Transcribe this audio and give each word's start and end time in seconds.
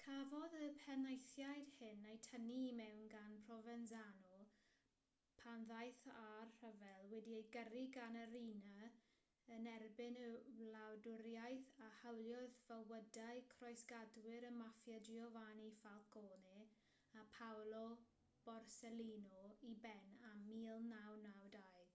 cafodd 0.00 0.52
y 0.64 0.66
penaethiaid 0.80 1.70
hyn 1.76 2.04
eu 2.10 2.18
tynnu 2.26 2.58
i 2.64 2.68
mewn 2.80 3.00
gan 3.14 3.32
provenzano 3.46 4.34
pan 5.40 5.64
ddaeth 5.70 6.04
â'r 6.18 6.52
rhyfel 6.58 7.08
wedi'i 7.14 7.40
gyrru 7.56 7.80
gan 7.96 8.18
y 8.20 8.22
riina 8.34 8.86
yn 9.56 9.66
erbyn 9.72 10.18
y 10.26 10.28
wladwriaeth 10.60 11.72
a 11.86 11.88
hawliodd 12.02 12.54
fywydau 12.68 13.42
croesgadwyr 13.56 14.46
y 14.50 14.52
maffia 14.60 15.00
giovanni 15.10 15.68
falcone 15.82 16.52
a 17.24 17.24
paolo 17.40 17.84
borsellino 18.46 19.42
i 19.72 19.72
ben 19.88 20.14
ym 20.30 20.46
1992 20.52 21.90